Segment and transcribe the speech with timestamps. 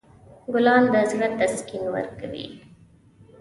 [0.53, 2.45] ګلان د زړه تسکین ورکوي.